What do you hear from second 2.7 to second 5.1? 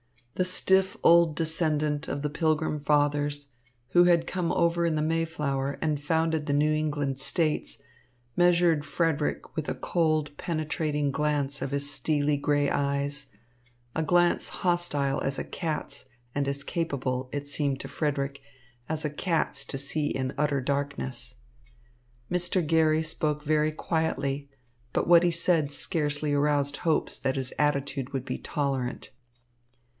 Fathers, who had come over in the